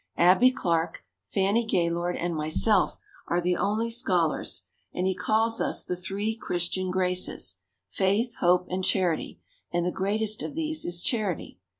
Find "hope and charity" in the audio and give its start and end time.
8.37-9.39